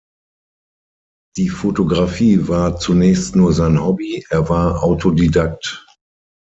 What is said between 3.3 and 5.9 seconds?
nur sein Hobby, er war Autodidakt.